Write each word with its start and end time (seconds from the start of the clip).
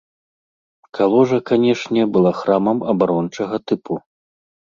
Каложа, 0.99 1.39
канешне, 1.49 2.01
была 2.15 2.31
храмам 2.39 2.77
абарончага 2.93 3.57
тыпу. 3.73 3.93